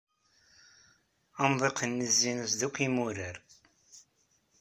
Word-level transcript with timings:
Amḍiq-nni 1.43 2.07
zzin-as-d 2.13 2.61
akk 2.67 2.77
imurar. 2.85 3.35